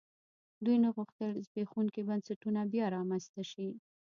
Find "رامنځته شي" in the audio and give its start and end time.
2.95-3.69